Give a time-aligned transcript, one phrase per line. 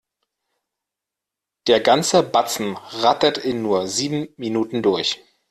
[1.67, 5.21] Der ganze Batzen rattert in nur sieben Minuten durch.